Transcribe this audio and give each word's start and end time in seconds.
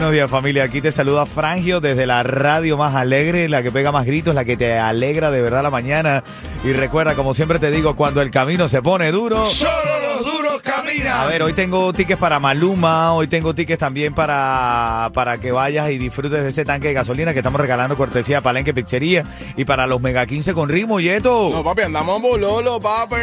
Buenos 0.00 0.14
días 0.14 0.30
familia, 0.30 0.64
aquí 0.64 0.80
te 0.80 0.90
saluda 0.90 1.26
Frangio 1.26 1.82
desde 1.82 2.06
la 2.06 2.22
radio 2.22 2.78
más 2.78 2.94
alegre, 2.94 3.50
la 3.50 3.62
que 3.62 3.70
pega 3.70 3.92
más 3.92 4.06
gritos, 4.06 4.34
la 4.34 4.46
que 4.46 4.56
te 4.56 4.78
alegra 4.78 5.30
de 5.30 5.42
verdad 5.42 5.62
la 5.62 5.68
mañana. 5.68 6.24
Y 6.64 6.72
recuerda, 6.72 7.14
como 7.14 7.34
siempre 7.34 7.58
te 7.58 7.70
digo, 7.70 7.94
cuando 7.96 8.22
el 8.22 8.30
camino 8.30 8.66
se 8.66 8.80
pone 8.80 9.12
duro... 9.12 9.44
Solo 9.44 9.70
los 10.02 10.24
duros 10.24 10.62
caminan. 10.62 11.20
A 11.20 11.26
ver, 11.26 11.42
hoy 11.42 11.52
tengo 11.52 11.92
tickets 11.92 12.18
para 12.18 12.40
Maluma, 12.40 13.12
hoy 13.12 13.26
tengo 13.26 13.54
tickets 13.54 13.78
también 13.78 14.14
para, 14.14 15.10
para 15.12 15.36
que 15.36 15.52
vayas 15.52 15.90
y 15.90 15.98
disfrutes 15.98 16.44
de 16.44 16.48
ese 16.48 16.64
tanque 16.64 16.88
de 16.88 16.94
gasolina 16.94 17.34
que 17.34 17.40
estamos 17.40 17.60
regalando 17.60 17.94
cortesía 17.94 18.38
a 18.38 18.40
Palenque 18.40 18.72
Pizzería 18.72 19.26
y 19.54 19.66
para 19.66 19.86
los 19.86 20.00
Mega 20.00 20.24
15 20.24 20.54
con 20.54 20.70
ritmo, 20.70 20.98
Yeto. 20.98 21.50
No, 21.50 21.62
papi, 21.62 21.82
andamos 21.82 22.22
bololo, 22.22 22.80
papi. 22.80 23.16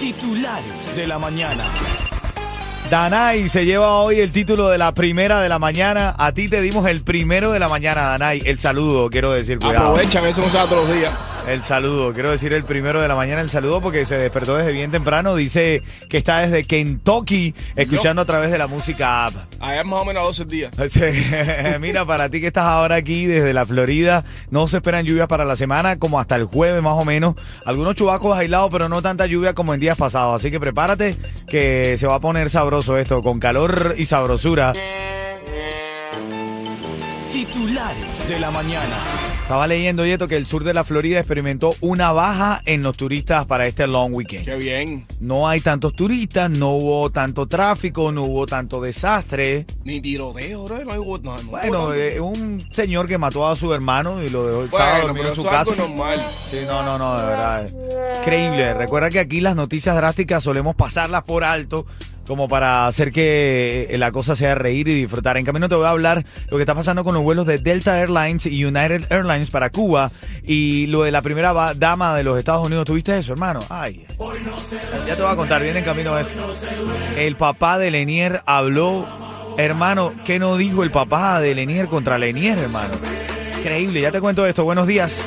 Titulares 0.00 0.96
de 0.96 1.06
la 1.06 1.18
mañana. 1.18 1.64
Danay 2.92 3.48
se 3.48 3.64
lleva 3.64 4.00
hoy 4.00 4.20
el 4.20 4.32
título 4.32 4.68
de 4.68 4.76
la 4.76 4.92
primera 4.92 5.40
de 5.40 5.48
la 5.48 5.58
mañana. 5.58 6.14
A 6.18 6.32
ti 6.32 6.50
te 6.50 6.60
dimos 6.60 6.86
el 6.86 7.02
primero 7.02 7.50
de 7.50 7.58
la 7.58 7.70
mañana, 7.70 8.02
Danay. 8.02 8.42
El 8.44 8.58
saludo, 8.58 9.08
quiero 9.08 9.32
decir, 9.32 9.58
cuidado. 9.60 9.92
Aprovechan, 9.92 10.26
eso 10.26 10.42
no 10.42 10.50
se 10.50 10.58
da 10.58 10.66
todos 10.66 10.86
los 10.86 10.98
días. 10.98 11.10
El 11.46 11.64
saludo, 11.64 12.14
quiero 12.14 12.30
decir 12.30 12.52
el 12.52 12.64
primero 12.64 13.02
de 13.02 13.08
la 13.08 13.16
mañana, 13.16 13.40
el 13.40 13.50
saludo 13.50 13.80
porque 13.80 14.06
se 14.06 14.16
despertó 14.16 14.56
desde 14.56 14.72
bien 14.72 14.92
temprano. 14.92 15.34
Dice 15.34 15.82
que 16.08 16.16
está 16.16 16.38
desde 16.38 16.62
Kentucky 16.62 17.52
escuchando 17.74 18.22
a 18.22 18.24
través 18.24 18.52
de 18.52 18.58
la 18.58 18.68
música 18.68 19.26
app. 19.26 19.34
Allá 19.58 19.82
más 19.82 20.02
o 20.02 20.04
menos 20.04 20.22
12 20.24 20.44
días. 20.44 20.72
Mira, 21.80 22.06
para 22.06 22.28
ti 22.28 22.40
que 22.40 22.46
estás 22.46 22.64
ahora 22.64 22.94
aquí 22.94 23.26
desde 23.26 23.52
la 23.52 23.66
Florida, 23.66 24.24
no 24.50 24.68
se 24.68 24.76
esperan 24.76 25.04
lluvias 25.04 25.26
para 25.26 25.44
la 25.44 25.56
semana, 25.56 25.98
como 25.98 26.20
hasta 26.20 26.36
el 26.36 26.44
jueves 26.44 26.80
más 26.80 26.94
o 26.94 27.04
menos. 27.04 27.34
Algunos 27.66 27.96
chubacos 27.96 28.38
aislados, 28.38 28.70
pero 28.70 28.88
no 28.88 29.02
tanta 29.02 29.26
lluvia 29.26 29.52
como 29.52 29.74
en 29.74 29.80
días 29.80 29.96
pasados. 29.96 30.36
Así 30.36 30.50
que 30.52 30.60
prepárate 30.60 31.16
que 31.48 31.96
se 31.96 32.06
va 32.06 32.14
a 32.14 32.20
poner 32.20 32.50
sabroso 32.50 32.96
esto, 32.96 33.20
con 33.20 33.40
calor 33.40 33.96
y 33.98 34.04
sabrosura. 34.04 34.72
Titulares 37.46 38.28
de 38.28 38.38
la 38.38 38.52
mañana. 38.52 38.96
Estaba 39.42 39.66
leyendo, 39.66 40.06
Yeto, 40.06 40.28
que 40.28 40.36
el 40.36 40.46
sur 40.46 40.62
de 40.62 40.72
la 40.72 40.84
Florida 40.84 41.18
experimentó 41.18 41.74
una 41.80 42.12
baja 42.12 42.62
en 42.66 42.84
los 42.84 42.96
turistas 42.96 43.46
para 43.46 43.66
este 43.66 43.88
long 43.88 44.14
weekend. 44.14 44.44
Qué 44.44 44.54
bien. 44.54 45.06
No 45.18 45.48
hay 45.48 45.60
tantos 45.60 45.92
turistas, 45.96 46.48
no 46.50 46.68
hubo 46.76 47.10
tanto 47.10 47.48
tráfico, 47.48 48.12
no 48.12 48.22
hubo 48.22 48.46
tanto 48.46 48.80
desastre. 48.80 49.66
Ni 49.82 50.00
tiroteo, 50.00 50.62
bro. 50.66 50.84
No 50.84 51.18
no, 51.18 51.42
Bueno, 51.50 51.88
no, 51.88 51.94
eh, 51.94 52.20
un 52.20 52.64
señor 52.70 53.08
que 53.08 53.18
mató 53.18 53.44
a 53.48 53.56
su 53.56 53.74
hermano 53.74 54.22
y 54.22 54.28
lo 54.28 54.46
dejó 54.46 54.62
estaba 54.64 54.84
Bueno, 54.92 55.06
dormido 55.08 55.22
pero 55.24 55.34
en 55.34 55.36
su 55.36 55.42
casa. 55.42 55.72
algo 55.72 55.88
normal. 55.88 56.24
Sí, 56.30 56.58
no, 56.68 56.84
no, 56.84 56.96
no, 56.96 57.20
de 57.20 57.26
verdad. 57.26 57.66
eh. 57.66 58.14
Increíble. 58.20 58.74
Recuerda 58.74 59.10
que 59.10 59.18
aquí 59.18 59.40
las 59.40 59.56
noticias 59.56 59.96
drásticas 59.96 60.44
solemos 60.44 60.76
pasarlas 60.76 61.24
por 61.24 61.42
alto 61.42 61.86
como 62.26 62.48
para 62.48 62.86
hacer 62.86 63.12
que 63.12 63.88
eh, 63.90 63.98
la 63.98 64.12
cosa 64.12 64.36
sea 64.36 64.54
reír 64.54 64.88
y 64.88 64.94
disfrutar. 64.94 65.36
En 65.36 65.44
camino 65.44 65.68
te 65.68 65.74
voy 65.74 65.86
a 65.86 65.90
hablar 65.90 66.24
lo 66.48 66.56
que 66.56 66.62
está 66.62 66.74
pasando 66.74 67.04
con 67.04 67.14
los 67.14 67.22
vuelos 67.22 67.46
de 67.46 67.58
Delta 67.58 68.00
Airlines 68.00 68.46
y 68.46 68.64
United 68.64 69.06
Airlines 69.10 69.50
para 69.50 69.70
Cuba 69.70 70.10
y 70.42 70.86
lo 70.86 71.02
de 71.02 71.12
la 71.12 71.22
primera 71.22 71.74
dama 71.74 72.14
de 72.16 72.24
los 72.24 72.38
Estados 72.38 72.66
Unidos. 72.66 72.86
¿Tuviste 72.86 73.16
eso, 73.18 73.32
hermano? 73.32 73.60
Ay. 73.68 74.06
Ya 75.06 75.16
te 75.16 75.22
voy 75.22 75.32
a 75.32 75.36
contar, 75.36 75.62
viene 75.62 75.80
en 75.80 75.84
camino 75.84 76.18
eso. 76.18 76.36
El 77.16 77.36
papá 77.36 77.78
de 77.78 77.90
Lenier 77.90 78.42
habló, 78.46 79.06
hermano, 79.58 80.12
¿qué 80.24 80.38
no 80.38 80.56
dijo 80.56 80.82
el 80.82 80.90
papá 80.90 81.40
de 81.40 81.54
Lenier 81.54 81.86
contra 81.86 82.18
Lenier, 82.18 82.58
hermano? 82.58 82.94
Increíble, 83.58 84.00
ya 84.00 84.10
te 84.10 84.20
cuento 84.20 84.46
esto. 84.46 84.64
Buenos 84.64 84.86
días. 84.86 85.24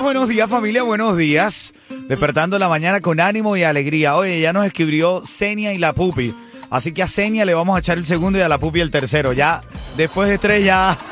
Buenos 0.00 0.28
días 0.28 0.50
familia, 0.50 0.82
buenos 0.82 1.16
días. 1.16 1.72
Despertando 2.12 2.58
la 2.58 2.68
mañana 2.68 3.00
con 3.00 3.20
ánimo 3.20 3.56
y 3.56 3.62
alegría. 3.62 4.16
Oye, 4.16 4.38
ya 4.38 4.52
nos 4.52 4.66
escribió 4.66 5.22
Senia 5.24 5.72
y 5.72 5.78
la 5.78 5.94
Pupi. 5.94 6.34
Así 6.68 6.92
que 6.92 7.02
a 7.02 7.08
Senia 7.08 7.46
le 7.46 7.54
vamos 7.54 7.74
a 7.74 7.78
echar 7.78 7.96
el 7.96 8.04
segundo 8.04 8.38
y 8.38 8.42
a 8.42 8.50
la 8.50 8.58
Pupi 8.58 8.80
el 8.80 8.90
tercero. 8.90 9.32
Ya, 9.32 9.62
después 9.96 10.28
de 10.28 10.36
tres 10.36 10.62
ya... 10.62 10.94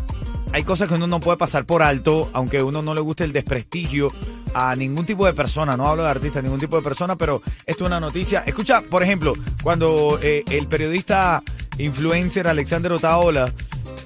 hay 0.55 0.65
cosas 0.65 0.89
que 0.89 0.95
uno 0.95 1.07
no 1.07 1.21
puede 1.21 1.37
pasar 1.37 1.67
por 1.67 1.83
alto, 1.83 2.31
aunque 2.33 2.59
a 2.59 2.65
uno 2.65 2.81
no 2.81 2.95
le 2.95 3.03
guste 3.03 3.25
el 3.25 3.33
desprestigio 3.33 4.11
a 4.55 4.75
ningún 4.77 5.05
tipo 5.05 5.27
de 5.27 5.35
persona, 5.35 5.77
no 5.77 5.87
hablo 5.87 6.05
de 6.05 6.09
artista, 6.09 6.41
ningún 6.41 6.59
tipo 6.59 6.77
de 6.77 6.83
persona, 6.83 7.17
pero 7.17 7.43
esto 7.67 7.85
es 7.85 7.87
una 7.87 8.01
noticia. 8.01 8.45
Escucha, 8.47 8.81
por 8.81 9.03
ejemplo, 9.03 9.35
cuando 9.63 10.19
eh, 10.23 10.43
el 10.49 10.67
periodista 10.69 11.43
influencer 11.77 12.49
Alexander 12.49 12.93
Otaola 12.93 13.53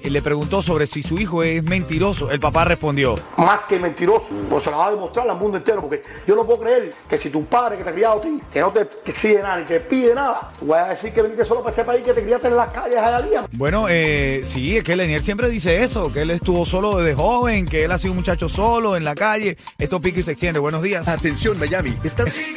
le 0.03 0.21
preguntó 0.21 0.61
sobre 0.61 0.87
si 0.87 1.01
su 1.01 1.17
hijo 1.17 1.43
es 1.43 1.63
mentiroso. 1.63 2.31
El 2.31 2.39
papá 2.39 2.65
respondió, 2.65 3.15
más 3.37 3.61
que 3.67 3.79
mentiroso, 3.79 4.29
pues 4.49 4.63
se 4.63 4.71
la 4.71 4.77
va 4.77 4.87
a 4.87 4.91
demostrar 4.91 5.29
al 5.29 5.37
mundo 5.37 5.57
entero, 5.57 5.81
porque 5.81 6.01
yo 6.27 6.35
no 6.35 6.45
puedo 6.45 6.61
creer 6.61 6.93
que 7.09 7.17
si 7.17 7.29
tu 7.29 7.45
padre 7.45 7.77
que 7.77 7.83
te 7.83 7.89
ha 7.89 7.93
criado 7.93 8.19
a 8.19 8.21
ti, 8.21 8.41
que 8.51 8.59
no 8.61 8.71
te 8.71 8.87
exige 9.05 9.41
nada 9.41 9.57
ni 9.57 9.65
te 9.65 9.79
pide 9.79 10.13
nada, 10.13 10.51
tú 10.59 10.67
vas 10.67 10.85
a 10.85 10.89
decir 10.89 11.13
que 11.13 11.21
viniste 11.21 11.45
solo 11.45 11.61
para 11.61 11.71
este 11.71 11.83
país 11.83 12.05
que 12.05 12.13
te 12.13 12.23
criaste 12.23 12.47
en 12.47 12.55
las 12.55 12.73
calles 12.73 12.97
allá 12.97 13.21
día. 13.21 13.45
bueno, 13.53 13.87
eh, 13.89 14.41
sí, 14.43 14.77
es 14.77 14.83
que 14.83 14.95
Lenier 14.95 15.21
siempre 15.21 15.49
dice 15.49 15.83
eso, 15.83 16.11
que 16.11 16.21
él 16.21 16.31
estuvo 16.31 16.65
solo 16.65 16.97
desde 16.97 17.15
joven, 17.15 17.65
que 17.65 17.83
él 17.83 17.91
ha 17.91 17.97
sido 17.97 18.13
un 18.13 18.17
muchacho 18.17 18.49
solo 18.49 18.95
en 18.95 19.03
la 19.03 19.15
calle. 19.15 19.57
Esto 19.77 19.99
pica 19.99 20.19
y 20.19 20.23
se 20.23 20.31
extiende. 20.31 20.59
Buenos 20.59 20.83
días. 20.83 21.07
Atención 21.07 21.57
Miami, 21.59 21.97
estás... 22.03 22.55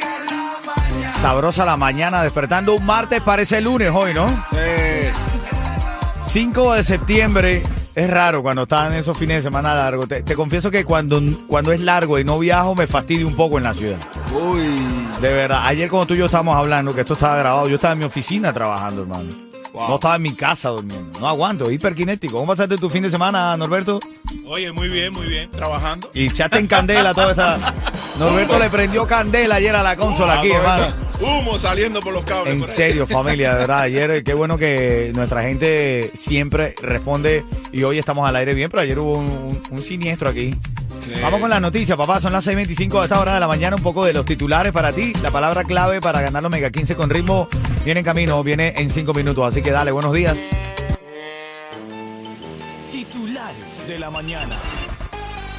Sabrosa 1.21 1.65
la 1.65 1.77
mañana, 1.77 2.23
despertando 2.23 2.73
un 2.73 2.85
martes, 2.85 3.21
parece 3.21 3.61
lunes 3.61 3.91
hoy, 3.93 4.13
¿no? 4.13 4.25
Eh, 4.53 4.90
5 6.21 6.73
de 6.73 6.83
septiembre. 6.83 7.63
Es 7.93 8.09
raro 8.09 8.41
cuando 8.41 8.63
están 8.63 8.93
esos 8.93 9.17
fines 9.17 9.37
de 9.37 9.41
semana 9.41 9.75
largos. 9.75 10.07
Te, 10.07 10.23
te 10.23 10.35
confieso 10.35 10.71
que 10.71 10.85
cuando, 10.85 11.21
cuando 11.47 11.73
es 11.73 11.81
largo 11.81 12.17
y 12.19 12.23
no 12.23 12.39
viajo 12.39 12.73
me 12.73 12.87
fastidio 12.87 13.27
un 13.27 13.35
poco 13.35 13.57
en 13.57 13.65
la 13.65 13.73
ciudad. 13.73 13.97
uy. 14.33 14.61
De 15.19 15.33
verdad. 15.33 15.61
Ayer 15.65 15.89
cuando 15.89 16.07
tú 16.07 16.13
y 16.13 16.17
yo 16.17 16.25
estábamos 16.25 16.55
hablando, 16.55 16.93
que 16.93 17.01
esto 17.01 17.13
estaba 17.13 17.35
grabado, 17.35 17.67
yo 17.67 17.75
estaba 17.75 17.93
en 17.93 17.99
mi 17.99 18.05
oficina 18.05 18.53
trabajando, 18.53 19.01
hermano. 19.01 19.29
Wow. 19.73 19.87
No 19.87 19.93
estaba 19.95 20.15
en 20.17 20.21
mi 20.21 20.33
casa 20.33 20.69
durmiendo. 20.69 21.19
No 21.19 21.27
aguanto, 21.27 21.71
hiperkinético. 21.71 22.33
¿Cómo 22.33 22.47
pasaste 22.47 22.77
tu 22.77 22.89
fin 22.89 23.03
de 23.03 23.09
semana, 23.09 23.55
Norberto? 23.55 23.99
Oye, 24.45 24.71
muy 24.71 24.89
bien, 24.89 25.13
muy 25.13 25.27
bien. 25.27 25.49
Trabajando. 25.51 26.09
Y 26.13 26.27
echaste 26.27 26.59
en 26.59 26.67
candela 26.67 27.13
toda 27.13 27.31
esta... 27.31 27.57
Norberto 28.19 28.59
le 28.59 28.69
prendió 28.69 29.07
candela 29.07 29.55
ayer 29.55 29.75
a 29.75 29.83
la 29.83 29.95
consola 29.95 30.39
aquí, 30.39 30.51
hermano. 30.51 31.10
Humo 31.21 31.57
saliendo 31.59 31.99
por 31.99 32.13
los 32.13 32.23
cables. 32.23 32.53
En 32.55 32.63
serio, 32.63 33.05
familia, 33.07 33.53
de 33.53 33.59
verdad. 33.59 33.81
Ayer, 33.81 34.11
eh, 34.11 34.23
qué 34.23 34.33
bueno 34.33 34.57
que 34.57 35.11
nuestra 35.13 35.43
gente 35.43 36.09
siempre 36.13 36.73
responde 36.81 37.43
y 37.71 37.83
hoy 37.83 37.99
estamos 37.99 38.27
al 38.27 38.35
aire 38.35 38.53
bien, 38.53 38.69
pero 38.71 38.81
ayer 38.81 38.97
hubo 38.99 39.17
un, 39.17 39.25
un- 39.27 39.61
un 39.69 39.81
siniestro 39.83 40.29
aquí. 40.29 40.55
Vamos 41.21 41.39
con 41.39 41.49
la 41.49 41.59
noticia, 41.59 41.97
papá. 41.97 42.19
Son 42.19 42.31
las 42.31 42.45
6.25 42.47 42.99
de 42.99 43.03
esta 43.05 43.19
hora 43.19 43.33
de 43.33 43.39
la 43.39 43.47
mañana. 43.47 43.75
Un 43.75 43.81
poco 43.83 44.05
de 44.05 44.13
los 44.13 44.23
titulares 44.25 44.71
para 44.71 44.93
ti. 44.93 45.13
La 45.21 45.31
palabra 45.31 45.63
clave 45.63 45.99
para 45.99 46.21
ganar 46.21 46.41
los 46.43 46.51
Mega 46.51 46.69
15 46.69 46.95
con 46.95 47.09
ritmo 47.09 47.47
viene 47.83 47.99
en 48.01 48.05
camino, 48.05 48.43
viene 48.43 48.73
en 48.77 48.89
5 48.89 49.13
minutos. 49.13 49.45
Así 49.47 49.61
que 49.61 49.71
dale, 49.71 49.91
buenos 49.91 50.13
días. 50.13 50.37
Titulares 52.91 53.87
de 53.87 53.99
la 53.99 54.09
mañana. 54.11 54.57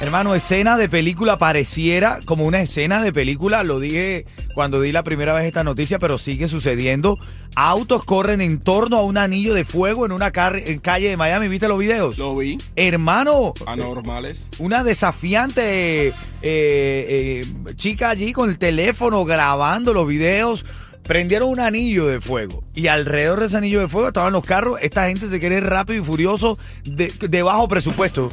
Hermano, 0.01 0.33
escena 0.35 0.77
de 0.77 0.89
película 0.89 1.37
pareciera 1.37 2.19
como 2.25 2.45
una 2.45 2.61
escena 2.61 3.01
de 3.01 3.13
película. 3.13 3.63
Lo 3.63 3.79
dije 3.79 4.25
cuando 4.53 4.81
di 4.81 4.91
la 4.91 5.03
primera 5.03 5.33
vez 5.33 5.45
esta 5.45 5.63
noticia, 5.63 5.99
pero 5.99 6.17
sigue 6.17 6.47
sucediendo. 6.47 7.19
Autos 7.55 8.03
corren 8.05 8.41
en 8.41 8.59
torno 8.59 8.97
a 8.97 9.03
un 9.03 9.17
anillo 9.17 9.53
de 9.53 9.65
fuego 9.65 10.05
en 10.05 10.11
una 10.11 10.31
en 10.33 10.79
calle 10.79 11.09
de 11.09 11.17
Miami. 11.17 11.47
¿Viste 11.47 11.67
los 11.67 11.79
videos? 11.79 12.17
Lo 12.17 12.35
vi. 12.35 12.57
Hermano, 12.75 13.53
Anormales. 13.65 14.49
una 14.59 14.83
desafiante 14.83 16.07
eh, 16.07 16.13
eh, 16.41 17.45
chica 17.75 18.09
allí 18.09 18.33
con 18.33 18.49
el 18.49 18.57
teléfono 18.57 19.25
grabando 19.25 19.93
los 19.93 20.07
videos. 20.07 20.65
Prendieron 21.03 21.49
un 21.49 21.59
anillo 21.59 22.07
de 22.07 22.21
fuego 22.21 22.63
y 22.73 22.87
alrededor 22.87 23.41
de 23.41 23.47
ese 23.47 23.57
anillo 23.57 23.81
de 23.81 23.87
fuego 23.87 24.07
estaban 24.07 24.31
los 24.33 24.43
carros. 24.45 24.79
Esta 24.81 25.07
gente 25.07 25.29
se 25.29 25.39
quiere 25.39 25.59
rápido 25.59 26.01
y 26.01 26.05
furioso 26.05 26.57
de, 26.85 27.11
de 27.19 27.43
bajo 27.43 27.67
presupuesto. 27.67 28.29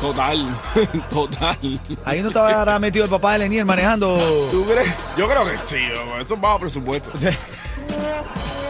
Total. 0.00 0.58
Total. 1.10 1.80
Ahí 2.04 2.22
no 2.22 2.28
estaba 2.28 2.78
metido 2.78 3.04
el 3.04 3.10
papá 3.10 3.32
de 3.32 3.40
Lenier 3.40 3.64
manejando. 3.64 4.18
¿Tú 4.50 4.64
crees? 4.64 4.88
Yo 5.16 5.28
creo 5.28 5.44
que 5.44 5.56
sí. 5.58 5.78
Eso 6.20 6.34
es 6.34 6.40
bajo 6.40 6.60
presupuesto. 6.60 7.10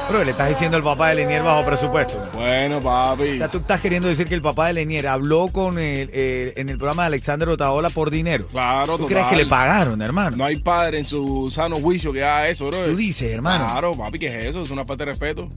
Bro, 0.09 0.23
le 0.23 0.31
estás 0.31 0.49
diciendo 0.49 0.77
al 0.77 0.85
papá 0.85 1.09
de 1.09 1.17
Lenier 1.17 1.43
bajo 1.43 1.65
presupuesto. 1.67 2.29
Bueno, 2.33 2.77
O 2.79 2.81
papi. 2.81 3.39
sea, 3.39 3.49
tú 3.51 3.59
estás 3.59 3.81
queriendo 3.81 4.07
decir 4.07 4.29
que 4.29 4.37
el 4.37 4.41
papá 4.43 4.69
de 4.69 4.75
Lenier 4.75 5.09
habló 5.09 5.49
con 5.49 5.81
el, 5.81 6.09
eh, 6.13 6.53
en 6.57 6.69
el 6.69 6.79
programa 6.79 7.03
de 7.03 7.07
Alexander 7.09 7.49
Otaola 7.49 7.91
por 7.91 8.11
dinero. 8.11 8.47
Claro, 8.53 8.93
¿Tú 8.99 9.05
total. 9.05 9.09
crees 9.09 9.27
que 9.27 9.37
le 9.37 9.47
pagaron, 9.47 10.01
hermano? 10.01 10.37
No 10.37 10.45
hay 10.45 10.57
padre 10.61 11.01
en 11.01 11.05
su 11.07 11.51
sano 11.51 11.77
juicio 11.81 12.13
que 12.13 12.23
haga 12.23 12.47
eso, 12.49 12.69
bro. 12.69 12.85
Tú 12.85 12.95
dices, 12.97 13.33
hermano. 13.33 13.65
Claro, 13.65 13.95
papi, 13.95 14.21
¿qué 14.21 14.29
es 14.29 14.45
eso? 14.51 14.63
Es 14.63 14.71
una 14.71 14.85
falta 14.85 15.05
de 15.05 15.11
respeto. 15.11 15.49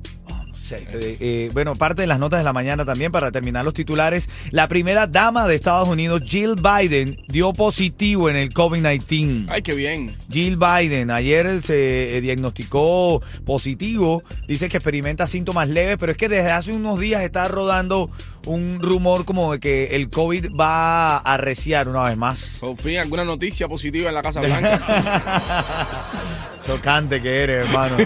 Eh, 0.77 1.17
eh, 1.19 1.49
bueno, 1.53 1.75
parte 1.75 2.01
de 2.01 2.07
las 2.07 2.19
notas 2.19 2.39
de 2.39 2.43
la 2.43 2.53
mañana 2.53 2.85
también 2.85 3.11
para 3.11 3.31
terminar 3.31 3.65
los 3.65 3.73
titulares. 3.73 4.29
La 4.51 4.67
primera 4.67 5.07
dama 5.07 5.47
de 5.47 5.55
Estados 5.55 5.87
Unidos, 5.87 6.21
Jill 6.25 6.55
Biden, 6.55 7.21
dio 7.27 7.53
positivo 7.53 8.29
en 8.29 8.35
el 8.35 8.53
COVID-19. 8.53 9.47
Ay, 9.49 9.61
qué 9.61 9.73
bien. 9.73 10.15
Jill 10.31 10.57
Biden 10.57 11.11
ayer 11.11 11.61
se 11.61 12.17
eh, 12.17 12.21
diagnosticó 12.21 13.21
positivo, 13.45 14.23
dice 14.47 14.69
que 14.69 14.77
experimenta 14.77 15.27
síntomas 15.27 15.69
leves, 15.69 15.97
pero 15.99 16.11
es 16.11 16.17
que 16.17 16.29
desde 16.29 16.51
hace 16.51 16.71
unos 16.71 16.99
días 16.99 17.21
está 17.21 17.47
rodando 17.47 18.09
un 18.45 18.79
rumor 18.81 19.25
como 19.25 19.53
de 19.53 19.59
que 19.59 19.95
el 19.95 20.09
COVID 20.09 20.55
va 20.59 21.17
a 21.17 21.33
arreciar 21.33 21.87
una 21.87 22.03
vez 22.03 22.17
más. 22.17 22.61
Fin, 22.77 22.97
alguna 22.97 23.23
noticia 23.23 23.67
positiva 23.67 24.09
en 24.09 24.15
la 24.15 24.21
Casa 24.21 24.41
Blanca. 24.41 25.41
Chocante 26.69 27.19
que 27.19 27.41
eres, 27.41 27.65
hermano. 27.65 27.97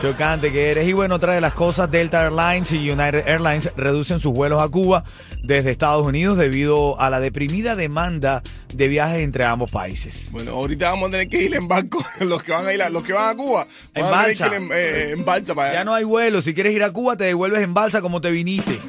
Chocante 0.00 0.50
que 0.50 0.72
eres. 0.72 0.88
Y 0.88 0.92
bueno, 0.94 1.14
otra 1.14 1.32
de 1.32 1.40
las 1.40 1.54
cosas, 1.54 1.88
Delta 1.88 2.24
Airlines 2.24 2.72
y 2.72 2.90
United 2.90 3.28
Airlines 3.28 3.70
reducen 3.76 4.18
sus 4.18 4.32
vuelos 4.32 4.60
a 4.60 4.68
Cuba 4.68 5.04
desde 5.44 5.70
Estados 5.70 6.04
Unidos 6.04 6.38
debido 6.38 7.00
a 7.00 7.08
la 7.08 7.20
deprimida 7.20 7.76
demanda 7.76 8.42
de 8.74 8.88
viajes 8.88 9.20
entre 9.20 9.44
ambos 9.44 9.70
países. 9.70 10.32
bueno, 10.32 10.54
ahorita 10.54 10.90
vamos 10.90 11.06
a 11.06 11.10
tener 11.12 11.28
que 11.28 11.40
ir 11.40 11.54
en 11.54 11.68
barco. 11.68 12.04
Los 12.20 12.42
que 12.42 12.50
van 12.50 12.66
a 12.66 12.74
ir 12.74 12.82
a, 12.82 12.90
los 12.90 13.04
que 13.04 13.12
van 13.12 13.30
a 13.30 13.36
Cuba. 13.36 13.68
En 13.94 14.02
van 14.02 14.12
a 14.12 14.22
tener 14.22 14.38
balsa. 14.38 14.50
que 14.50 14.56
ir 14.56 14.62
en, 14.62 14.70
eh, 14.72 15.10
en 15.12 15.24
balsa 15.24 15.54
para 15.54 15.70
allá. 15.70 15.78
Ya 15.78 15.84
no 15.84 15.94
hay 15.94 16.02
vuelo. 16.02 16.42
Si 16.42 16.54
quieres 16.54 16.74
ir 16.74 16.82
a 16.82 16.92
Cuba, 16.92 17.16
te 17.16 17.24
devuelves 17.24 17.62
en 17.62 17.74
balsa 17.74 18.00
como 18.00 18.20
te 18.20 18.32
viniste. 18.32 18.80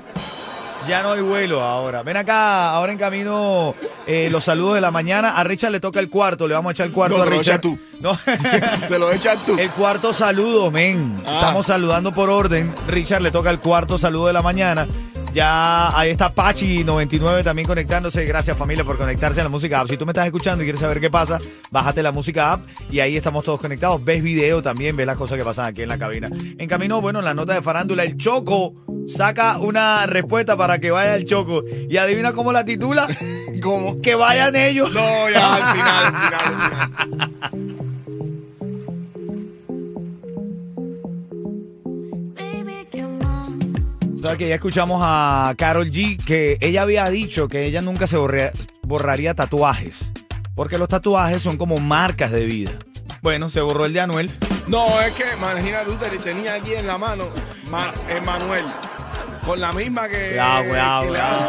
Ya 0.87 1.01
no 1.01 1.13
hay 1.13 1.21
vuelo 1.21 1.61
ahora. 1.61 2.03
Ven 2.03 2.17
acá, 2.17 2.71
ahora 2.71 2.91
en 2.91 2.97
camino 2.97 3.73
eh, 4.05 4.27
los 4.31 4.43
saludos 4.43 4.75
de 4.75 4.81
la 4.81 4.91
mañana. 4.91 5.37
A 5.37 5.43
Richard 5.43 5.71
le 5.71 5.79
toca 5.79 5.99
el 5.99 6.09
cuarto. 6.09 6.47
Le 6.47 6.55
vamos 6.55 6.71
a 6.71 6.73
echar 6.73 6.87
el 6.87 6.93
cuarto 6.93 7.17
No, 7.17 7.23
a 7.23 7.25
te 7.29 7.31
lo 7.31 7.37
Richard. 7.39 7.55
echas 7.55 7.61
tú. 7.61 7.79
No. 8.01 8.17
Se 8.87 8.99
lo 8.99 9.11
echas 9.11 9.45
tú. 9.45 9.57
El 9.57 9.69
cuarto 9.71 10.11
saludo, 10.11 10.69
men. 10.71 11.15
Ah. 11.25 11.35
Estamos 11.35 11.67
saludando 11.67 12.13
por 12.13 12.29
orden. 12.29 12.73
Richard 12.87 13.21
le 13.21 13.31
toca 13.31 13.49
el 13.49 13.59
cuarto 13.59 13.97
saludo 13.97 14.27
de 14.27 14.33
la 14.33 14.41
mañana. 14.41 14.87
Ya 15.33 15.97
ahí 15.97 16.11
está 16.11 16.31
Pachi99 16.35 17.43
también 17.43 17.67
conectándose. 17.67 18.23
Gracias 18.25 18.55
familia 18.55 18.83
por 18.83 18.97
conectarse 18.99 19.39
a 19.41 19.43
la 19.43 19.49
música 19.49 19.79
app. 19.79 19.87
Si 19.87 19.97
tú 19.97 20.05
me 20.05 20.11
estás 20.11 20.27
escuchando 20.27 20.61
y 20.63 20.65
quieres 20.67 20.79
saber 20.81 20.99
qué 20.99 21.09
pasa, 21.09 21.39
bájate 21.71 22.03
la 22.03 22.11
música 22.11 22.53
app 22.53 22.61
y 22.91 22.99
ahí 22.99 23.17
estamos 23.17 23.43
todos 23.43 23.59
conectados. 23.59 24.03
Ves 24.03 24.21
video 24.21 24.61
también, 24.61 24.95
ves 24.95 25.07
las 25.07 25.17
cosas 25.17 25.39
que 25.39 25.43
pasan 25.43 25.65
aquí 25.65 25.81
en 25.81 25.89
la 25.89 25.97
cabina. 25.97 26.29
En 26.29 26.67
camino, 26.69 27.01
bueno, 27.01 27.17
en 27.17 27.25
la 27.25 27.33
nota 27.33 27.53
de 27.55 27.63
farándula, 27.63 28.03
el 28.03 28.15
Choco 28.15 28.75
saca 29.07 29.57
una 29.59 30.05
respuesta 30.07 30.55
para 30.57 30.79
que 30.79 30.91
vaya 30.91 31.15
el 31.15 31.25
Choco. 31.25 31.63
Y 31.89 31.97
adivina 31.97 32.33
cómo 32.33 32.51
la 32.51 32.65
titula. 32.65 33.07
¿Cómo? 33.61 33.95
Que 33.97 34.15
vayan 34.15 34.55
ellos. 34.55 34.91
No, 34.93 35.29
ya 35.29 35.55
al 35.55 35.75
final, 35.77 36.05
al 36.05 36.25
final, 36.25 36.89
al 37.41 37.51
final. 37.51 37.73
sabes 44.21 44.37
que 44.37 44.47
ya 44.47 44.55
escuchamos 44.55 45.01
a 45.03 45.53
Carol 45.57 45.91
G 45.91 46.17
que 46.23 46.57
ella 46.61 46.83
había 46.83 47.09
dicho 47.09 47.47
que 47.49 47.65
ella 47.65 47.81
nunca 47.81 48.07
se 48.07 48.17
borrea- 48.17 48.51
borraría 48.83 49.33
tatuajes. 49.33 50.11
Porque 50.55 50.77
los 50.77 50.87
tatuajes 50.87 51.41
son 51.41 51.57
como 51.57 51.77
marcas 51.77 52.31
de 52.31 52.45
vida. 52.45 52.71
Bueno, 53.21 53.49
se 53.49 53.59
borró 53.61 53.85
el 53.85 53.93
de 53.93 54.01
Anuel. 54.01 54.31
No, 54.67 55.01
es 55.01 55.11
que, 55.13 55.23
imagina 55.37 55.83
tú, 55.83 55.95
te 55.95 56.09
tenía 56.19 56.53
aquí 56.55 56.73
en 56.73 56.87
la 56.87 56.97
mano 56.97 57.25
Ma- 57.71 57.93
Emanuel. 58.07 58.63
Con 59.45 59.59
la 59.59 59.73
misma 59.73 60.07
que, 60.07 60.29
Cuidado, 60.29 60.63
cuidado, 60.69 60.99
que 61.01 61.05
le 61.05 61.11
cuidado. 61.19 61.39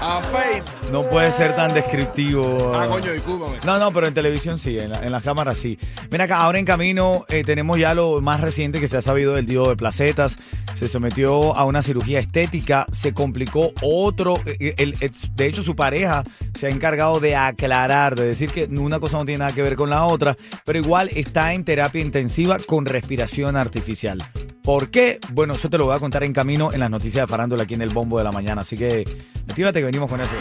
da 0.00 0.18
a 0.18 0.22
Faith. 0.22 0.64
No 0.92 1.06
puede 1.08 1.32
ser 1.32 1.54
tan 1.56 1.74
descriptivo. 1.74 2.72
Ah, 2.74 2.86
coño, 2.86 3.10
discúlpame. 3.12 3.58
No, 3.64 3.78
no, 3.78 3.92
pero 3.92 4.06
en 4.06 4.14
televisión 4.14 4.56
sí, 4.58 4.78
en, 4.78 4.90
la- 4.90 5.00
en 5.00 5.10
las 5.10 5.24
cámaras 5.24 5.58
sí. 5.58 5.76
Ven 6.10 6.20
acá, 6.20 6.38
ahora 6.38 6.58
en 6.60 6.64
camino 6.64 7.24
eh, 7.28 7.42
tenemos 7.44 7.78
ya 7.78 7.92
lo 7.94 8.20
más 8.20 8.40
reciente 8.40 8.80
que 8.80 8.86
se 8.88 8.96
ha 8.96 9.02
sabido 9.02 9.34
del 9.34 9.46
Diego 9.46 9.68
de 9.68 9.76
Placetas. 9.76 10.38
Se 10.74 10.86
sometió 10.88 11.56
a 11.56 11.64
una 11.64 11.82
cirugía 11.82 12.20
estética, 12.20 12.86
se 12.92 13.12
complicó 13.12 13.72
otro. 13.82 14.40
eh, 14.46 14.74
el- 14.78 14.94
el- 15.00 15.10
de 15.34 15.46
hecho, 15.46 15.64
su 15.64 15.74
pareja 15.74 16.22
se 16.54 16.68
ha 16.68 16.70
encargado 16.70 17.18
de 17.18 17.34
aclarar, 17.34 18.14
de 18.14 18.26
decir 18.28 18.50
que 18.50 18.64
una 18.66 19.00
cosa 19.00 19.18
no 19.18 19.24
tiene 19.24 19.40
nada 19.40 19.52
que 19.52 19.62
ver 19.62 19.74
con 19.74 19.90
la 19.90 20.04
otra, 20.04 20.36
pero 20.64 20.78
igual 20.78 21.10
está 21.14 21.52
en 21.52 21.64
terapia 21.64 22.00
intensiva 22.00 22.58
con 22.64 22.86
respiración 22.86 23.56
artificial. 23.56 24.22
¿Por 24.68 24.90
qué? 24.90 25.18
Bueno, 25.32 25.54
eso 25.54 25.70
te 25.70 25.78
lo 25.78 25.86
voy 25.86 25.96
a 25.96 25.98
contar 25.98 26.24
en 26.24 26.34
camino 26.34 26.74
en 26.74 26.80
las 26.80 26.90
noticias 26.90 27.22
de 27.22 27.26
Farándula 27.26 27.62
aquí 27.62 27.72
en 27.72 27.80
el 27.80 27.88
Bombo 27.88 28.18
de 28.18 28.24
la 28.24 28.32
Mañana. 28.32 28.60
Así 28.60 28.76
que, 28.76 29.02
actívate 29.48 29.78
que 29.78 29.86
venimos 29.86 30.10
con 30.10 30.20
eso. 30.20 30.32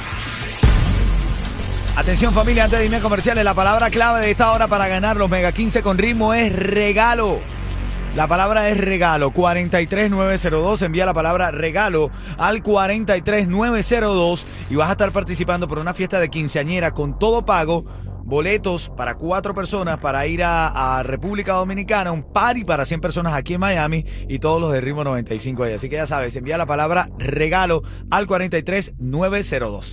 Atención 1.96 2.34
familia, 2.34 2.66
antes 2.66 2.78
de 2.78 2.84
irme 2.84 2.98
a 2.98 3.00
comerciales, 3.00 3.46
la 3.46 3.54
palabra 3.54 3.90
clave 3.90 4.20
de 4.20 4.32
esta 4.32 4.52
hora 4.52 4.68
para 4.68 4.90
ganar 4.90 5.16
los 5.16 5.30
Mega 5.30 5.54
15 5.54 5.82
con 5.82 5.98
ritmo 5.98 6.34
es 6.34 6.52
regalo. 6.52 7.40
La 8.18 8.28
palabra 8.28 8.68
es 8.68 8.78
regalo, 8.78 9.32
43902, 9.32 10.82
envía 10.82 11.06
la 11.06 11.14
palabra 11.14 11.52
regalo 11.52 12.12
al 12.38 12.62
43902 12.62 14.46
y 14.70 14.76
vas 14.76 14.90
a 14.90 14.92
estar 14.92 15.14
participando 15.14 15.70
por 15.70 15.80
una 15.80 15.94
fiesta 15.94 16.20
de 16.20 16.28
quinceañera 16.28 16.94
con 16.94 17.18
todo 17.18 17.46
pago 17.46 17.86
boletos 18.28 18.90
para 18.90 19.16
cuatro 19.16 19.56
personas 19.56 20.00
para 20.00 20.28
ir 20.28 20.44
a, 20.44 20.98
a 20.98 21.04
República 21.04 21.54
Dominicana, 21.54 22.12
un 22.12 22.24
party 22.24 22.66
para 22.66 22.84
100 22.84 23.00
personas 23.00 23.34
aquí 23.34 23.54
en 23.54 23.62
Miami 23.62 24.06
y 24.28 24.40
todos 24.40 24.60
los 24.60 24.74
de 24.74 24.82
Ritmo 24.82 25.06
95 25.06 25.64
ahí. 25.64 25.74
Así 25.74 25.88
que 25.88 25.96
ya 25.96 26.06
sabes, 26.06 26.36
envía 26.36 26.58
la 26.58 26.66
palabra 26.66 27.10
regalo 27.18 27.84
al 28.12 28.28
43902. 28.28 29.92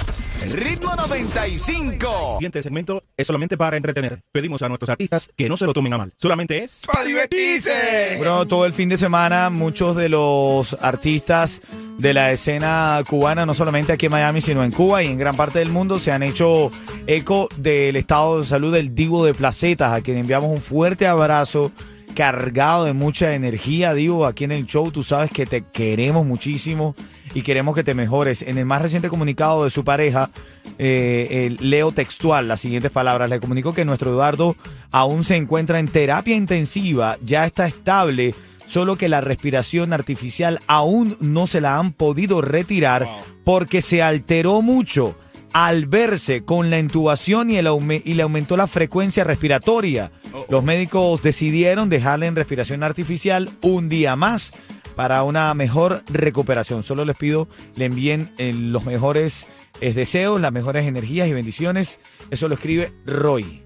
Ritmo 0.53 0.97
95. 0.97 2.35
siguiente 2.35 2.61
segmento 2.63 3.04
es 3.17 3.27
solamente 3.27 3.57
para 3.57 3.77
entretener. 3.77 4.21
Pedimos 4.33 4.63
a 4.63 4.69
nuestros 4.69 4.91
artistas 4.91 5.29
que 5.37 5.49
no 5.49 5.57
se 5.57 5.67
lo 5.67 5.73
tomen 5.73 5.93
a 5.93 5.99
mal. 5.99 6.13
Solamente 6.17 6.65
es... 6.65 6.83
¡Para 6.87 7.05
divertirse! 7.05 8.15
Bueno, 8.19 8.47
todo 8.47 8.67
el 8.67 8.73
fin 8.73 8.89
de 8.89 8.97
semana 8.97 9.51
muchos 9.51 9.97
de 9.97 10.09
los 10.09 10.77
artistas 10.81 11.61
de 11.99 12.15
la 12.15 12.33
escena 12.33 13.03
cubana, 13.09 13.47
no 13.47 13.55
solamente 13.55 13.93
aquí 13.93 14.07
en 14.07 14.13
Miami, 14.13 14.41
sino 14.41 14.65
en 14.65 14.71
Cuba 14.71 15.03
y 15.03 15.07
en 15.07 15.19
gran 15.19 15.37
parte 15.37 15.61
del 15.61 15.71
mundo, 15.71 15.99
se 15.99 16.13
han 16.13 16.23
hecho 16.23 16.71
eco 17.07 17.49
del 17.57 17.97
estado 17.97 18.41
de 18.41 18.47
salud 18.47 18.73
del 18.73 18.95
Divo 18.95 19.25
de 19.25 19.35
Placetas, 19.35 19.93
a 19.93 20.01
quien 20.01 20.19
enviamos 20.19 20.51
un 20.51 20.61
fuerte 20.61 21.07
abrazo 21.07 21.73
cargado 22.15 22.85
de 22.85 22.93
mucha 22.93 23.35
energía, 23.35 23.93
Divo, 23.93 24.27
aquí 24.27 24.45
en 24.45 24.53
el 24.53 24.67
show. 24.67 24.91
Tú 24.91 25.03
sabes 25.03 25.31
que 25.31 25.47
te 25.47 25.65
queremos 25.65 26.25
muchísimo 26.25 26.95
y 27.35 27.43
queremos 27.43 27.75
que 27.75 27.85
te 27.85 27.95
mejores. 27.95 28.43
En 28.43 28.57
el 28.59 28.65
más 28.65 28.81
reciente 28.81 29.09
comunicado 29.09 29.65
de 29.65 29.71
su 29.71 29.85
pareja, 29.85 30.31
eh, 30.79 31.47
el 31.61 31.71
leo 31.71 31.93
textual 31.93 32.49
las 32.49 32.61
siguientes 32.61 32.91
palabras. 32.91 33.31
Le 33.31 33.41
comunicó 33.41 33.73
que 33.73 33.85
nuestro 33.85 34.11
Eduardo 34.13 34.57
aún 34.91 35.25
se 35.25 35.37
encuentra 35.37 35.79
en 35.79 35.89
terapia 35.89 36.37
intensiva, 36.37 37.17
ya 37.25 37.47
está 37.47 37.67
estable, 37.67 38.35
solo 38.67 38.97
que 38.97 39.09
la 39.09 39.21
respiración 39.21 39.93
artificial 39.93 40.61
aún 40.67 41.17
no 41.21 41.47
se 41.47 41.61
la 41.61 41.79
han 41.79 41.93
podido 41.93 42.41
retirar 42.41 43.07
porque 43.45 43.83
se 43.83 44.03
alteró 44.03 44.63
mucho 44.63 45.17
al 45.53 45.87
verse 45.87 46.43
con 46.45 46.69
la 46.71 46.81
intubación 46.81 47.49
y, 47.51 47.59
el 47.59 47.69
aume- 47.69 48.03
y 48.05 48.15
le 48.15 48.23
aumentó 48.25 48.57
la 48.57 48.67
frecuencia 48.67 49.23
respiratoria. 49.23 50.11
Los 50.49 50.65
médicos 50.65 51.23
decidieron 51.23 51.89
dejarle 51.91 52.27
en 52.27 52.35
respiración 52.35 52.83
artificial 52.83 53.49
un 53.63 53.89
día 53.89 54.17
más 54.17 54.53
para 54.97 55.23
una 55.23 55.55
mejor 55.55 56.03
recuperación. 56.13 56.83
Solo 56.83 57.05
les 57.05 57.17
pido 57.17 57.49
le 57.77 57.85
envíen 57.85 58.33
eh, 58.39 58.53
los 58.53 58.85
mejores 58.85 59.47
eh, 59.81 59.93
deseos, 59.93 60.41
las 60.41 60.53
mejores 60.53 60.87
energías 60.87 61.29
y 61.29 61.33
bendiciones. 61.33 61.99
Eso 62.31 62.49
lo 62.49 62.55
escribe 62.55 62.93
Roy. 63.07 63.63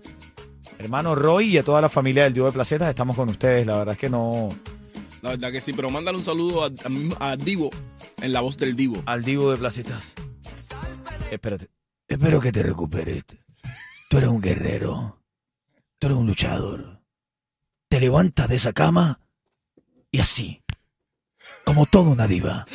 Hermano 0.79 1.15
Roy 1.15 1.49
y 1.49 1.59
a 1.59 1.63
toda 1.65 1.81
la 1.81 1.89
familia 1.89 2.25
del 2.25 2.35
Dios 2.35 2.47
de 2.47 2.53
Placetas, 2.53 2.89
estamos 2.89 3.17
con 3.17 3.29
ustedes. 3.29 3.67
La 3.67 3.79
verdad 3.79 3.93
es 3.95 3.99
que 3.99 4.09
no. 4.11 4.49
La 5.23 5.31
verdad 5.31 5.51
que 5.51 5.61
sí, 5.61 5.73
pero 5.73 5.91
mándale 5.91 6.19
un 6.19 6.25
saludo 6.25 6.63
a, 6.65 6.67
a- 7.21 7.31
a 7.33 7.37
Divo, 7.37 7.71
en 8.23 8.33
la 8.33 8.41
voz 8.41 8.57
del 8.57 8.77
Divo. 8.77 9.03
Al 9.07 9.25
Divo 9.25 9.51
de 9.51 9.57
Placetas. 9.57 10.13
Espérate. 11.31 11.69
Espero 12.07 12.41
que 12.41 12.53
te 12.53 12.63
recuperes. 12.63 13.25
Tú 14.09 14.19
eres 14.19 14.31
un 14.31 14.41
guerrero. 14.41 15.21
Tú 15.99 16.07
eres 16.07 16.19
un 16.19 16.27
luchador. 16.27 17.03
Te 17.89 18.01
levantas 18.01 18.49
de 18.49 18.57
esa 18.57 18.73
cama 18.73 19.21
y 20.11 20.21
así. 20.21 20.63
Como 21.65 21.85
toda 21.87 22.11
una 22.11 22.27
diva. 22.27 22.67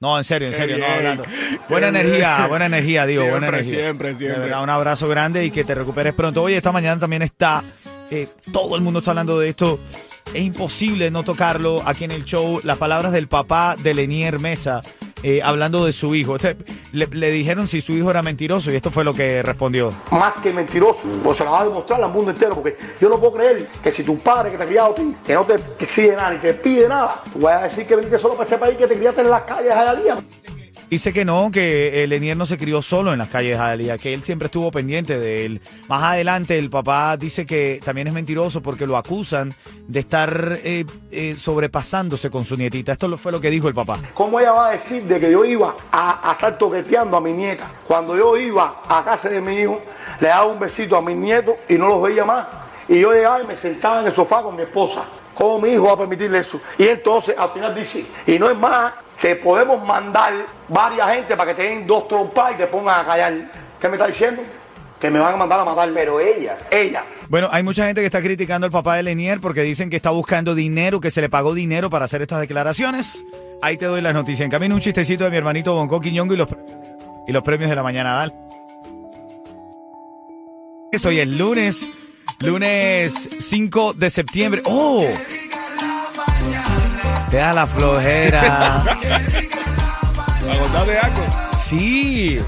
No, 0.00 0.16
en 0.16 0.22
serio, 0.24 0.48
en 0.48 0.54
serio, 0.54 0.78
no 0.78 0.86
hablando. 0.86 1.24
Buena 1.68 1.90
bien. 1.90 2.06
energía, 2.06 2.46
buena 2.46 2.66
energía, 2.66 3.04
buena 3.04 3.20
Siempre, 3.24 3.48
energía. 3.48 3.78
siempre, 3.80 4.08
De 4.12 4.18
siempre. 4.18 4.38
verdad, 4.40 4.62
un 4.62 4.70
abrazo 4.70 5.08
grande 5.08 5.44
y 5.44 5.50
que 5.50 5.64
te 5.64 5.74
recuperes 5.74 6.14
pronto. 6.14 6.42
Oye, 6.42 6.56
esta 6.56 6.70
mañana 6.70 7.00
también 7.00 7.22
está, 7.22 7.64
eh, 8.10 8.28
todo 8.52 8.76
el 8.76 8.82
mundo 8.82 9.00
está 9.00 9.10
hablando 9.10 9.38
de 9.40 9.48
esto. 9.48 9.80
Es 10.32 10.42
imposible 10.42 11.10
no 11.10 11.24
tocarlo 11.24 11.82
aquí 11.86 12.04
en 12.04 12.12
el 12.12 12.24
show. 12.24 12.60
Las 12.62 12.78
palabras 12.78 13.12
del 13.12 13.26
papá 13.28 13.74
de 13.76 13.94
Lenier 13.94 14.38
Mesa 14.38 14.82
eh, 15.22 15.40
hablando 15.42 15.84
de 15.84 15.92
su 15.92 16.14
hijo. 16.14 16.36
Este, 16.36 16.56
le, 16.92 17.30
dijeron 17.30 17.66
si 17.66 17.80
su 17.80 17.92
hijo 17.92 18.10
era 18.10 18.22
mentiroso 18.22 18.70
y 18.70 18.76
esto 18.76 18.90
fue 18.90 19.04
lo 19.04 19.14
que 19.14 19.42
respondió. 19.42 19.92
más 20.10 20.34
que 20.42 20.52
mentiroso, 20.52 21.02
pues 21.22 21.36
se 21.36 21.44
la 21.44 21.50
va 21.50 21.60
a 21.62 21.64
demostrar 21.64 22.02
al 22.02 22.10
mundo 22.10 22.30
entero, 22.30 22.54
porque 22.54 22.76
yo 23.00 23.08
no 23.08 23.18
puedo 23.18 23.34
creer 23.34 23.68
que 23.82 23.92
si 23.92 24.02
tu 24.02 24.18
padre 24.18 24.50
que 24.50 24.56
te 24.56 24.64
ha 24.64 24.66
criado 24.66 24.92
a 24.92 24.94
ti, 24.94 25.16
que 25.26 25.34
no 25.34 25.44
te 25.44 25.56
exige 25.78 26.14
nada 26.14 26.30
ni 26.30 26.38
te 26.38 26.54
pide 26.54 26.88
nada, 26.88 27.22
tú 27.32 27.40
vas 27.40 27.62
a 27.62 27.64
decir 27.64 27.86
que 27.86 27.96
viniste 27.96 28.18
solo 28.18 28.34
para 28.34 28.44
este 28.44 28.58
país, 28.58 28.76
que 28.76 28.86
te 28.86 28.96
criaste 28.96 29.20
en 29.22 29.30
las 29.30 29.42
calles 29.42 29.72
allá 29.72 29.94
día. 29.94 30.16
Dice 30.90 31.12
que 31.12 31.26
no, 31.26 31.50
que 31.50 32.06
Lenier 32.08 32.34
no 32.34 32.46
se 32.46 32.56
crió 32.56 32.80
solo 32.80 33.12
en 33.12 33.18
las 33.18 33.28
calles 33.28 33.52
de 33.52 33.58
Jalía, 33.58 33.98
que 33.98 34.14
él 34.14 34.22
siempre 34.22 34.46
estuvo 34.46 34.70
pendiente 34.70 35.18
de 35.18 35.44
él. 35.44 35.60
Más 35.86 36.02
adelante, 36.02 36.58
el 36.58 36.70
papá 36.70 37.18
dice 37.18 37.44
que 37.44 37.78
también 37.84 38.06
es 38.06 38.14
mentiroso 38.14 38.62
porque 38.62 38.86
lo 38.86 38.96
acusan 38.96 39.52
de 39.86 40.00
estar 40.00 40.58
eh, 40.64 40.86
eh, 41.10 41.36
sobrepasándose 41.36 42.30
con 42.30 42.46
su 42.46 42.56
nietita. 42.56 42.92
Esto 42.92 43.14
fue 43.18 43.32
lo 43.32 43.40
que 43.40 43.50
dijo 43.50 43.68
el 43.68 43.74
papá. 43.74 43.98
¿Cómo 44.14 44.40
ella 44.40 44.52
va 44.52 44.68
a 44.68 44.72
decir 44.72 45.02
de 45.02 45.20
que 45.20 45.30
yo 45.30 45.44
iba 45.44 45.76
a, 45.92 46.30
a 46.30 46.32
estar 46.32 46.56
toqueteando 46.56 47.18
a 47.18 47.20
mi 47.20 47.34
nieta? 47.34 47.70
Cuando 47.86 48.16
yo 48.16 48.38
iba 48.38 48.80
a 48.88 49.04
casa 49.04 49.28
de 49.28 49.42
mi 49.42 49.56
hijo, 49.56 49.82
le 50.20 50.28
daba 50.28 50.46
un 50.46 50.58
besito 50.58 50.96
a 50.96 51.02
mis 51.02 51.16
nietos 51.16 51.56
y 51.68 51.74
no 51.74 51.88
los 51.88 52.02
veía 52.02 52.24
más. 52.24 52.46
Y 52.88 53.00
yo 53.00 53.12
llegaba 53.12 53.42
y 53.42 53.46
me 53.46 53.58
sentaba 53.58 54.00
en 54.00 54.06
el 54.06 54.14
sofá 54.14 54.42
con 54.42 54.56
mi 54.56 54.62
esposa. 54.62 55.04
¿Cómo 55.38 55.60
mi 55.60 55.68
hijo 55.68 55.84
va 55.84 55.92
a 55.92 55.98
permitirle 55.98 56.40
eso? 56.40 56.60
Y 56.76 56.88
entonces 56.88 57.36
al 57.38 57.50
final 57.50 57.72
dice, 57.72 58.04
y 58.26 58.40
no 58.40 58.50
es 58.50 58.58
más, 58.58 58.92
te 59.22 59.36
podemos 59.36 59.86
mandar 59.86 60.32
varias 60.66 61.14
gente 61.14 61.36
para 61.36 61.54
que 61.54 61.62
te 61.62 61.68
den 61.68 61.86
dos 61.86 62.08
trompas 62.08 62.54
y 62.54 62.56
te 62.56 62.66
pongan 62.66 63.02
a 63.02 63.06
callar. 63.06 63.52
¿Qué 63.80 63.88
me 63.88 63.94
está 63.94 64.08
diciendo? 64.08 64.42
Que 65.00 65.08
me 65.10 65.20
van 65.20 65.34
a 65.34 65.36
mandar 65.36 65.60
a 65.60 65.64
matar. 65.64 65.88
Pero 65.94 66.18
ella. 66.18 66.58
Ella. 66.72 67.04
Bueno, 67.28 67.48
hay 67.52 67.62
mucha 67.62 67.86
gente 67.86 68.00
que 68.00 68.06
está 68.06 68.20
criticando 68.20 68.64
al 68.64 68.72
papá 68.72 68.96
de 68.96 69.04
Lenier 69.04 69.40
porque 69.40 69.62
dicen 69.62 69.90
que 69.90 69.96
está 69.96 70.10
buscando 70.10 70.56
dinero, 70.56 71.00
que 71.00 71.12
se 71.12 71.20
le 71.20 71.28
pagó 71.28 71.54
dinero 71.54 71.88
para 71.88 72.06
hacer 72.06 72.20
estas 72.20 72.40
declaraciones. 72.40 73.24
Ahí 73.62 73.76
te 73.76 73.84
doy 73.86 74.00
las 74.00 74.14
noticias. 74.14 74.44
En 74.44 74.50
camino 74.50 74.74
un 74.74 74.80
chistecito 74.80 75.22
de 75.22 75.30
mi 75.30 75.36
hermanito 75.36 75.72
Bonco 75.72 76.00
Quiñongo 76.00 76.34
y 76.34 76.36
los, 76.36 76.48
y 77.28 77.32
los 77.32 77.44
premios 77.44 77.70
de 77.70 77.76
la 77.76 77.84
mañana. 77.84 78.14
Dale. 78.14 78.34
Hoy 81.06 81.20
es 81.20 81.28
lunes, 81.28 81.86
lunes 82.40 83.28
5 83.40 83.94
de 83.94 84.10
septiembre. 84.10 84.62
¡Oh! 84.64 85.04
Te 87.30 87.36
da 87.36 87.52
la 87.52 87.66
flojera. 87.66 88.84
De 90.86 90.98
algo. 90.98 91.22
Sí. 91.60 92.38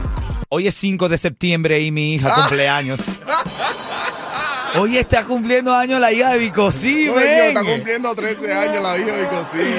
Hoy 0.48 0.68
es 0.68 0.74
5 0.74 1.08
de 1.08 1.18
septiembre 1.18 1.80
y 1.80 1.90
mi 1.90 2.14
hija 2.14 2.34
cumpleaños. 2.34 3.00
Hoy 4.76 4.96
está 4.98 5.24
cumpliendo 5.24 5.74
años 5.74 6.00
la 6.00 6.12
hija 6.12 6.32
de 6.32 6.38
Vicosí, 6.38 7.08
Coño, 7.08 7.20
está 7.20 7.64
cumpliendo 7.64 8.14
13 8.14 8.52
años 8.52 8.82
la 8.82 8.98
hija 8.98 9.16
de 9.16 9.26
Cosí. 9.26 9.70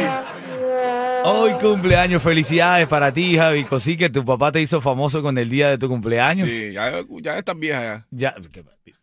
Hoy 1.24 1.54
cumpleaños, 1.62 2.22
felicidades 2.22 2.88
para 2.88 3.14
ti, 3.14 3.34
hija 3.34 3.52
de 3.52 3.60
Vicosí, 3.60 3.96
que 3.96 4.10
tu 4.10 4.26
papá 4.26 4.52
te 4.52 4.60
hizo 4.60 4.82
famoso 4.82 5.22
con 5.22 5.38
el 5.38 5.50
día 5.50 5.70
de 5.70 5.78
tu 5.78 5.88
cumpleaños. 5.88 6.50
Sí, 6.50 6.74
ya, 6.74 6.92
ya 7.22 7.38
estás 7.38 7.58
vieja 7.58 8.06
Ya, 8.12 8.36
ya. 8.36 8.62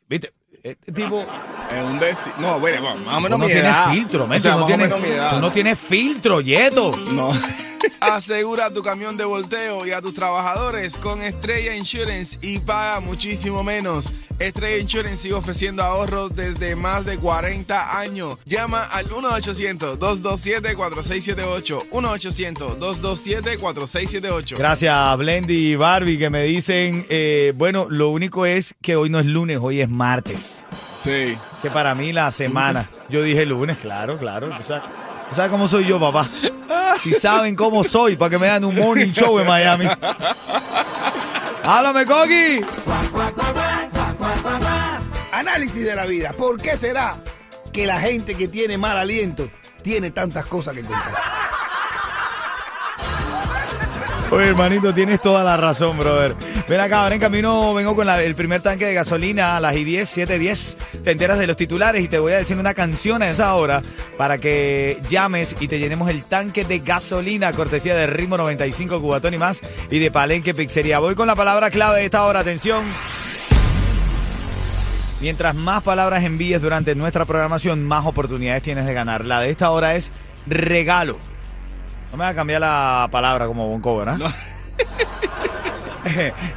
viste, 0.08 0.32
este 0.62 0.92
tipo, 0.92 1.20
Es 1.22 1.82
un 1.84 1.98
deci... 1.98 2.30
No, 2.38 2.58
bueno, 2.60 2.82
más 3.04 3.14
o 3.16 3.20
menos 3.20 3.38
no 3.38 3.46
mi 3.46 3.52
tienes 3.52 3.64
edad. 3.72 3.90
filtro, 3.90 4.24
O 4.24 4.26
Messi, 4.26 4.42
sea, 4.42 4.52
tú 4.54 4.58
no 4.58 4.64
o 4.64 4.66
tienes, 4.68 4.88
menos 4.88 5.00
mi 5.02 5.08
edad. 5.08 5.30
tú 5.34 5.40
no 5.40 5.52
tienes 5.52 5.78
filtro, 5.78 6.40
Yeto. 6.40 6.92
No. 7.12 7.30
Asegura 8.00 8.72
tu 8.72 8.82
camión 8.82 9.16
de 9.16 9.24
volteo 9.24 9.84
y 9.86 9.92
a 9.92 10.00
tus 10.00 10.14
trabajadores 10.14 10.96
con 10.98 11.20
Estrella 11.22 11.74
Insurance 11.74 12.38
y 12.42 12.60
paga 12.60 13.00
muchísimo 13.00 13.64
menos. 13.64 14.12
Estrella 14.38 14.78
Insurance 14.78 15.16
sigue 15.18 15.34
ofreciendo 15.34 15.82
ahorros 15.82 16.34
desde 16.36 16.76
más 16.76 17.04
de 17.04 17.18
40 17.18 17.98
años. 17.98 18.38
Llama 18.44 18.84
al 18.84 19.06
1-800-227-4678. 19.06 21.88
1-800-227-4678. 21.90 24.56
Gracias, 24.56 25.18
Blendy 25.18 25.72
y 25.72 25.76
Barbie, 25.76 26.18
que 26.18 26.30
me 26.30 26.44
dicen, 26.44 27.04
eh, 27.08 27.52
bueno, 27.56 27.88
lo 27.90 28.10
único 28.10 28.46
es 28.46 28.76
que 28.80 28.94
hoy 28.96 29.10
no 29.10 29.18
es 29.18 29.26
lunes, 29.26 29.58
hoy 29.60 29.80
es 29.80 29.88
martes. 29.88 30.64
Sí. 31.02 31.36
Que 31.62 31.70
para 31.70 31.96
mí 31.96 32.12
la 32.12 32.30
semana. 32.30 32.88
Yo 33.08 33.22
dije 33.22 33.46
lunes, 33.46 33.78
claro, 33.78 34.18
claro. 34.18 34.50
¿Tú 34.56 34.62
sabes, 34.62 34.84
tú 34.84 34.90
sabes 35.34 35.50
cómo 35.50 35.68
soy 35.68 35.86
yo, 35.86 35.98
papá? 36.00 36.28
Si 37.00 37.12
saben 37.12 37.54
cómo 37.54 37.84
soy, 37.84 38.16
para 38.16 38.30
que 38.30 38.38
me 38.38 38.48
hagan 38.48 38.64
un 38.64 38.74
morning 38.74 39.12
show 39.12 39.38
en 39.38 39.46
Miami. 39.46 39.86
¡Háblame, 41.62 42.04
Coqui! 42.04 42.64
Análisis 45.32 45.84
de 45.84 45.94
la 45.94 46.06
vida. 46.06 46.32
¿Por 46.32 46.60
qué 46.60 46.76
será 46.76 47.22
que 47.72 47.86
la 47.86 48.00
gente 48.00 48.34
que 48.34 48.48
tiene 48.48 48.78
mal 48.78 48.96
aliento 48.96 49.48
tiene 49.82 50.10
tantas 50.10 50.46
cosas 50.46 50.74
que 50.74 50.82
contar? 50.82 51.37
Oye, 54.30 54.48
hermanito, 54.48 54.92
tienes 54.92 55.22
toda 55.22 55.42
la 55.42 55.56
razón, 55.56 55.96
brother. 55.96 56.36
Ven 56.68 56.80
acá, 56.80 57.02
ahora 57.02 57.14
en 57.14 57.20
camino 57.20 57.72
vengo 57.72 57.96
con 57.96 58.06
el 58.10 58.34
primer 58.34 58.60
tanque 58.60 58.84
de 58.84 58.92
gasolina 58.92 59.56
a 59.56 59.60
las 59.60 59.74
I 59.74 59.84
10, 59.84 60.06
7, 60.06 60.38
10. 60.38 60.76
Te 61.02 61.12
enteras 61.12 61.38
de 61.38 61.46
los 61.46 61.56
titulares 61.56 62.04
y 62.04 62.08
te 62.08 62.18
voy 62.18 62.34
a 62.34 62.36
decir 62.36 62.58
una 62.58 62.74
canción 62.74 63.22
a 63.22 63.30
esa 63.30 63.54
hora 63.54 63.80
para 64.18 64.36
que 64.36 65.00
llames 65.08 65.56
y 65.60 65.68
te 65.68 65.78
llenemos 65.78 66.10
el 66.10 66.24
tanque 66.24 66.66
de 66.66 66.80
gasolina, 66.80 67.54
cortesía 67.54 67.94
de 67.94 68.06
Ritmo 68.06 68.36
95, 68.36 69.00
Cubatón 69.00 69.32
y 69.32 69.38
más, 69.38 69.62
y 69.90 69.98
de 69.98 70.10
Palenque 70.10 70.52
Pizzería. 70.52 70.98
Voy 70.98 71.14
con 71.14 71.26
la 71.26 71.34
palabra 71.34 71.70
clave 71.70 72.00
de 72.00 72.04
esta 72.04 72.24
hora, 72.24 72.40
atención. 72.40 72.84
Mientras 75.22 75.54
más 75.54 75.82
palabras 75.82 76.22
envíes 76.22 76.60
durante 76.60 76.94
nuestra 76.94 77.24
programación, 77.24 77.82
más 77.82 78.04
oportunidades 78.04 78.62
tienes 78.62 78.84
de 78.84 78.92
ganar. 78.92 79.24
La 79.24 79.40
de 79.40 79.48
esta 79.48 79.70
hora 79.70 79.94
es 79.94 80.12
regalo. 80.46 81.18
No 82.10 82.18
me 82.18 82.24
va 82.24 82.30
a 82.30 82.34
cambiar 82.34 82.60
la 82.60 83.08
palabra 83.10 83.46
como 83.46 83.68
Bonco, 83.68 83.98
¿verdad? 83.98 84.18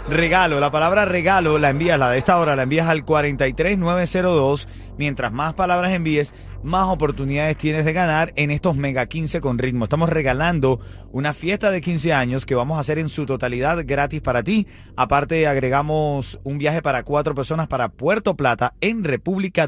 regalo, 0.09 0.59
la 0.59 0.71
palabra 0.71 1.05
regalo 1.05 1.57
la 1.57 1.69
envías, 1.69 1.99
la 1.99 2.09
de 2.09 2.17
esta 2.17 2.39
hora 2.39 2.55
la 2.55 2.63
envías 2.63 2.87
al 2.87 3.03
43902. 3.03 4.67
Mientras 4.97 5.31
más 5.31 5.53
palabras 5.53 5.93
envíes, 5.93 6.33
más 6.63 6.87
oportunidades 6.87 7.57
tienes 7.57 7.85
de 7.85 7.93
ganar 7.93 8.33
en 8.35 8.51
estos 8.51 8.75
Mega 8.75 9.05
15 9.05 9.41
con 9.41 9.57
ritmo. 9.57 9.85
Estamos 9.85 10.09
regalando 10.09 10.79
una 11.11 11.33
fiesta 11.33 11.71
de 11.71 11.81
15 11.81 12.13
años 12.13 12.45
que 12.45 12.55
vamos 12.55 12.77
a 12.77 12.81
hacer 12.81 12.99
en 12.99 13.09
su 13.09 13.25
totalidad 13.25 13.83
gratis 13.85 14.21
para 14.21 14.43
ti. 14.43 14.67
Aparte, 14.95 15.47
agregamos 15.47 16.39
un 16.43 16.57
viaje 16.57 16.81
para 16.81 17.03
cuatro 17.03 17.33
personas 17.33 17.67
para 17.67 17.89
Puerto 17.89 18.35
Plata 18.35 18.75
en 18.79 19.03
República 19.03 19.67